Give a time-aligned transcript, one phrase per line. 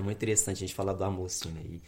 [0.00, 1.60] É muito interessante a gente falar do amor, assim, né?
[1.62, 1.82] E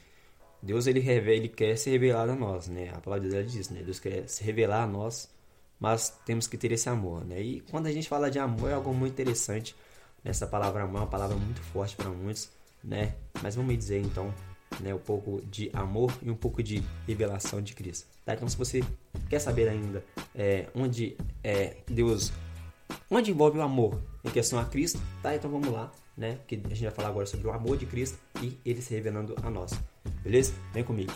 [0.63, 2.91] Deus, ele, revela, ele quer se revelar a nós, né?
[2.95, 3.83] A palavra de Deus diz, né?
[3.83, 5.31] Deus quer se revelar a nós,
[5.81, 7.41] mas temos que ter esse amor, né?
[7.41, 9.75] E quando a gente fala de amor, é algo muito interessante.
[10.23, 12.51] Essa palavra amor é uma palavra muito forte para muitos,
[12.85, 13.15] né?
[13.43, 14.33] Mas vamos dizer, então,
[14.79, 18.07] né, um pouco de amor e um pouco de revelação de Cristo.
[18.27, 18.35] Tá?
[18.35, 18.85] Então, se você
[19.31, 20.05] quer saber ainda
[20.35, 22.31] é, onde é, Deus,
[23.11, 25.35] onde envolve o amor em questão a Cristo, tá?
[25.35, 26.39] Então vamos lá, né?
[26.47, 29.35] Que a gente vai falar agora sobre o amor de Cristo e Ele se revelando
[29.43, 29.73] a nós.
[30.23, 30.55] Beleza?
[30.73, 31.13] Vem comigo.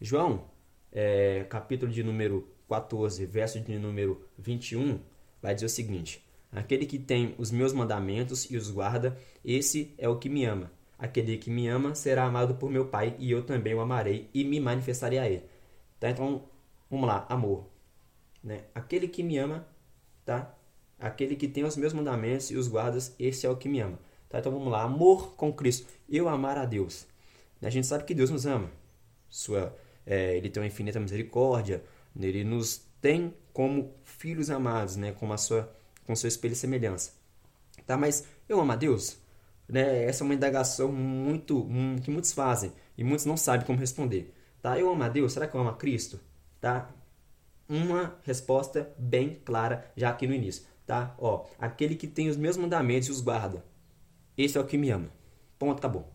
[0.00, 0.44] João,
[0.92, 5.00] é, capítulo de número 14, verso de número 21,
[5.40, 10.08] vai dizer o seguinte: Aquele que tem os meus mandamentos e os guarda, esse é
[10.08, 10.70] o que me ama.
[10.98, 14.44] Aquele que me ama será amado por meu Pai, e eu também o amarei e
[14.44, 15.44] me manifestarei a ele.
[16.00, 16.10] Tá?
[16.10, 16.44] Então,
[16.90, 17.66] vamos lá, amor.
[18.42, 18.64] Né?
[18.74, 19.66] Aquele que me ama,
[20.24, 20.55] tá?
[20.98, 23.98] Aquele que tem os meus mandamentos e os guardas, esse é o que me ama.
[24.28, 24.38] Tá?
[24.38, 25.86] Então vamos lá, amor com Cristo.
[26.08, 27.06] Eu amar a Deus.
[27.62, 28.70] A gente sabe que Deus nos ama.
[29.28, 31.82] Sua, é, ele tem uma infinita misericórdia.
[32.18, 35.12] Ele nos tem como filhos amados, né?
[35.12, 35.72] Como a sua,
[36.06, 37.12] com seu espelho e semelhança.
[37.86, 37.96] Tá?
[37.96, 39.18] Mas eu amo a Deus?
[39.68, 40.04] Né?
[40.04, 44.32] Essa é uma indagação muito um, que muitos fazem e muitos não sabem como responder.
[44.62, 44.78] Tá?
[44.78, 45.32] Eu amo a Deus?
[45.32, 46.20] Será que eu amo a Cristo?
[46.60, 46.90] Tá?
[47.68, 50.64] Uma resposta bem clara já aqui no início.
[50.86, 51.14] Tá?
[51.18, 53.64] Ó, aquele que tem os meus mandamentos e os guarda.
[54.38, 55.10] Esse é o que me ama.
[55.58, 56.08] Ponto, acabou.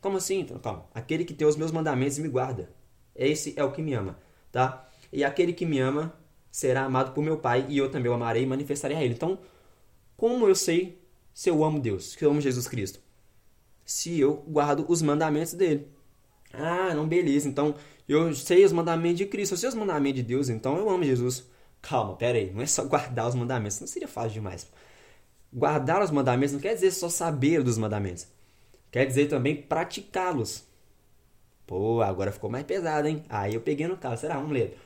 [0.00, 0.40] Como assim?
[0.40, 0.86] Então, calma.
[0.94, 2.70] Aquele que tem os meus mandamentos e me guarda.
[3.14, 4.18] Esse é o que me ama,
[4.52, 4.88] tá?
[5.12, 6.14] E aquele que me ama
[6.50, 9.14] será amado por meu Pai e eu também o amarei e manifestarei a ele.
[9.14, 9.38] Então,
[10.16, 11.02] como eu sei
[11.34, 13.00] se eu amo Deus, se eu amo Jesus Cristo?
[13.84, 15.88] Se eu guardo os mandamentos dele.
[16.52, 17.48] Ah, não, beleza.
[17.48, 17.74] Então,
[18.08, 21.04] eu sei os mandamentos de Cristo, eu sei os mandamentos de Deus, então eu amo
[21.04, 21.44] Jesus.
[21.80, 22.52] Calma, pera aí.
[22.52, 23.80] Não é só guardar os mandamentos.
[23.80, 24.66] Não seria fácil demais.
[25.52, 28.26] Guardar os mandamentos não quer dizer só saber dos mandamentos.
[28.90, 30.64] Quer dizer também praticá-los.
[31.66, 33.22] Pô, agora ficou mais pesado, hein?
[33.28, 34.22] Aí eu peguei no caso.
[34.22, 34.36] Será?
[34.36, 34.78] Vamos ler.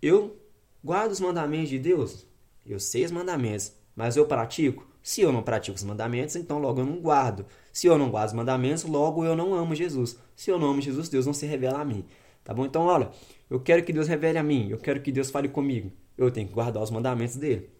[0.00, 0.36] Eu
[0.84, 2.26] guardo os mandamentos de Deus.
[2.64, 4.86] Eu sei os mandamentos, mas eu pratico.
[5.02, 7.46] Se eu não pratico os mandamentos, então logo eu não guardo.
[7.72, 10.16] Se eu não guardo os mandamentos, logo eu não amo Jesus.
[10.36, 12.04] Se eu não amo Jesus, Deus não se revela a mim.
[12.50, 12.64] Tá bom?
[12.64, 13.12] Então, olha,
[13.48, 14.70] eu quero que Deus revele a mim.
[14.70, 15.92] Eu quero que Deus fale comigo.
[16.18, 17.70] Eu tenho que guardar os mandamentos dele.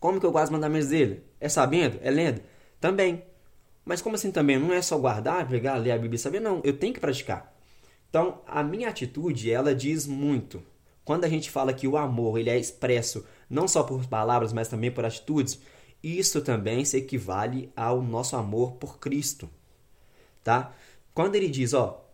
[0.00, 1.24] Como que eu guardo os mandamentos dele?
[1.38, 1.98] É sabendo?
[2.00, 2.40] É lendo?
[2.80, 3.22] Também.
[3.84, 4.58] Mas como assim também?
[4.58, 6.62] Não é só guardar, pegar, ler a Bíblia e saber, não.
[6.64, 7.54] Eu tenho que praticar.
[8.08, 10.62] Então, a minha atitude, ela diz muito.
[11.04, 14.68] Quando a gente fala que o amor ele é expresso não só por palavras, mas
[14.68, 15.60] também por atitudes,
[16.02, 19.50] isso também se equivale ao nosso amor por Cristo.
[20.42, 20.72] Tá?
[21.12, 22.07] Quando ele diz, ó,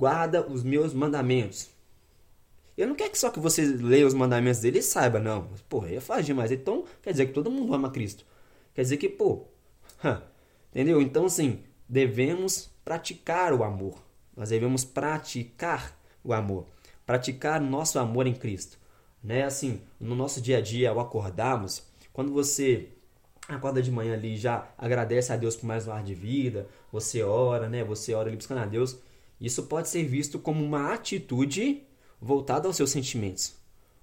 [0.00, 1.68] guarda os meus mandamentos.
[2.74, 5.50] Eu não quero que só que você leia os mandamentos dele e saiba, não.
[5.68, 6.50] Porra, aí é fácil demais.
[6.50, 8.24] Então, quer dizer que todo mundo ama Cristo.
[8.74, 9.44] Quer dizer que, pô,
[10.72, 11.02] entendeu?
[11.02, 14.02] Então, assim, devemos praticar o amor.
[14.34, 15.94] Nós devemos praticar
[16.24, 16.64] o amor.
[17.04, 18.78] Praticar nosso amor em Cristo.
[19.22, 19.44] Né?
[19.44, 22.88] Assim, no nosso dia a dia, ao acordarmos, quando você
[23.46, 27.22] acorda de manhã ali já agradece a Deus por mais um ar de vida, você
[27.22, 27.84] ora, né?
[27.84, 28.96] Você ora ali buscando a Deus.
[29.40, 31.82] Isso pode ser visto como uma atitude
[32.20, 33.54] voltada aos seus sentimentos.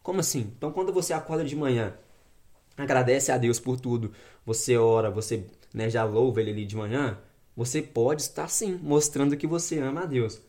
[0.01, 0.51] Como assim?
[0.57, 1.93] Então, quando você acorda de manhã,
[2.75, 4.11] agradece a Deus por tudo,
[4.45, 7.17] você ora, você né, já louva Ele ali de manhã,
[7.55, 10.41] você pode estar sim mostrando que você ama a Deus.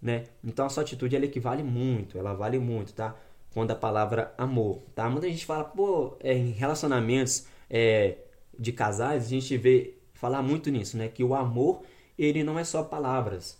[0.00, 0.24] Né?
[0.44, 3.16] Então, a sua atitude ela equivale muito, ela vale muito, tá?
[3.52, 5.08] Quando a palavra amor, tá?
[5.08, 8.18] Muita gente fala, pô, é, em relacionamentos é,
[8.58, 11.08] de casais, a gente vê falar muito nisso, né?
[11.08, 11.82] Que o amor,
[12.18, 13.58] ele não é só palavras.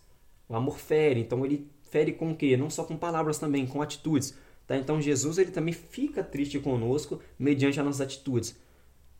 [0.49, 2.57] O amor fere, então ele fere com o quê?
[2.57, 4.34] Não só com palavras também, com atitudes.
[4.67, 4.77] Tá?
[4.77, 8.59] Então Jesus ele também fica triste conosco mediante as nossas atitudes.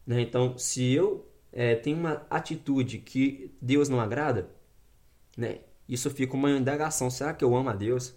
[0.07, 0.21] Né?
[0.21, 4.51] Então, se eu é, tenho uma atitude que Deus não agrada,
[5.37, 5.61] né?
[5.89, 7.11] isso fica uma indagação.
[7.11, 8.15] Será que eu amo a Deus?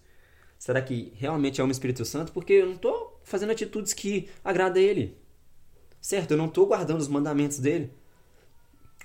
[0.58, 2.32] Será que realmente amo o Espírito Santo?
[2.32, 5.18] Porque eu não estou fazendo atitudes que agradam a Ele.
[6.02, 6.32] Certo?
[6.32, 7.94] Eu não estou guardando os mandamentos dele.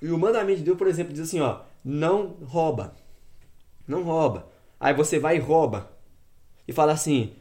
[0.03, 2.97] E o mandamento de Deus, por exemplo, diz assim: ó, não rouba.
[3.87, 4.49] Não rouba.
[4.79, 5.91] Aí você vai e rouba.
[6.67, 7.33] E fala assim: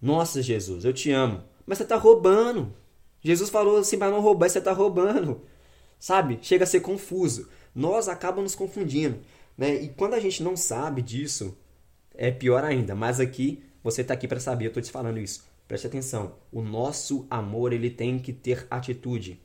[0.00, 1.42] Nossa, Jesus, eu te amo.
[1.66, 2.72] Mas você está roubando.
[3.22, 5.40] Jesus falou assim para não roubar, você está roubando.
[5.98, 6.38] Sabe?
[6.42, 7.48] Chega a ser confuso.
[7.74, 9.18] Nós acabamos nos confundindo.
[9.56, 9.74] Né?
[9.82, 11.56] E quando a gente não sabe disso,
[12.14, 12.94] é pior ainda.
[12.94, 15.44] Mas aqui, você está aqui para saber, eu estou te falando isso.
[15.66, 16.34] Preste atenção.
[16.52, 19.40] O nosso amor ele tem que ter atitude.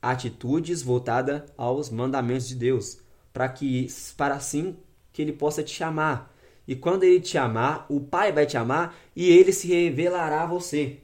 [0.00, 3.00] Atitudes voltadas aos mandamentos de Deus,
[3.32, 4.76] para que para assim
[5.18, 6.32] que ele possa te amar.
[6.64, 10.46] E quando ele te amar, o Pai vai te amar e ele se revelará a
[10.46, 10.98] você.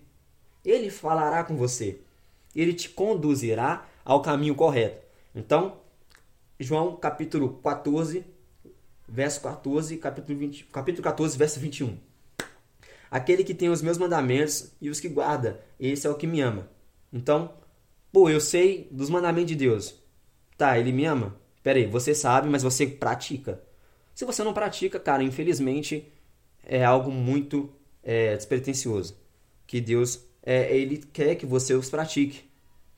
[0.65, 1.99] Ele falará com você.
[2.55, 5.05] ele te conduzirá ao caminho correto.
[5.35, 5.79] Então,
[6.61, 8.25] João capítulo 14,
[9.09, 11.99] verso 14, capítulo, 20, capítulo 14, verso 21.
[13.11, 16.41] Aquele que tem os meus mandamentos e os que guarda, esse é o que me
[16.41, 16.69] ama.
[17.13, 17.53] Então,
[18.13, 20.01] pô, eu sei dos mandamentos de Deus.
[20.57, 21.35] Tá, ele me ama?
[21.65, 23.61] Pera aí, você sabe, mas você pratica.
[24.15, 26.13] Se você não pratica, cara, infelizmente
[26.63, 27.71] é algo muito
[28.03, 29.17] é, despretensioso.
[29.67, 32.49] Que Deus, é, ele quer que você os pratique,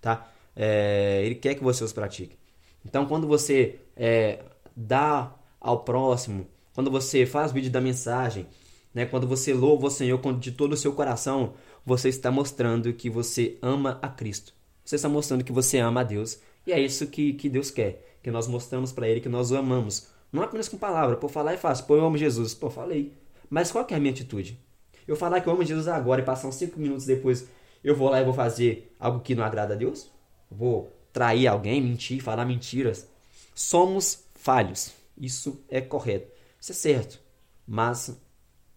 [0.01, 0.31] tá?
[0.55, 2.37] É, ele quer que você os pratique.
[2.85, 4.41] Então, quando você é,
[4.77, 8.47] dá ao próximo, quando você faz vídeo da mensagem,
[8.95, 11.55] né, quando você louva o Senhor de todo o seu coração,
[11.85, 14.55] você está mostrando que você ama a Cristo.
[14.85, 16.39] Você está mostrando que você ama a Deus.
[16.67, 18.16] E é isso que, que Deus quer.
[18.27, 20.09] Que nós mostramos para Ele que nós o amamos.
[20.33, 21.17] Não apenas com palavra.
[21.17, 21.87] Por falar é fácil.
[21.87, 22.55] Pô, eu amo Jesus.
[22.55, 23.13] Pô, falei.
[23.49, 24.61] Mas qual que é a minha atitude?
[25.07, 27.47] Eu falar que eu amo Jesus agora e passar uns 5 minutos depois,
[27.85, 30.11] eu vou lá e vou fazer algo que não agrada a Deus?
[30.51, 33.09] Vou trair alguém, mentir, falar mentiras?
[33.55, 34.93] Somos falhos.
[35.17, 36.29] Isso é correto.
[36.61, 37.21] Isso é certo.
[37.65, 38.21] Mas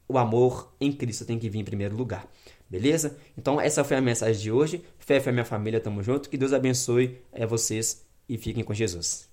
[0.08, 2.28] o amor em Cristo tem que vir em primeiro lugar.
[2.70, 3.18] Beleza?
[3.36, 4.86] Então essa foi a mensagem de hoje.
[5.00, 6.30] Fé, fé, minha família, tamo junto.
[6.30, 9.29] Que Deus abençoe é, vocês e fiquem com Jesus.